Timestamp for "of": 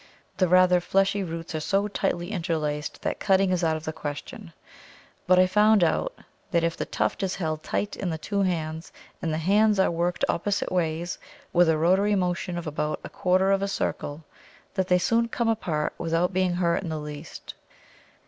3.77-3.85, 12.57-12.65, 13.51-13.61